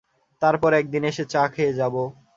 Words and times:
তারপর 0.41 0.71
একদিন 0.73 1.03
এসে 1.03 1.23
চা 1.33 1.43
খেয়ে 1.53 1.77
যাব। 1.79 1.95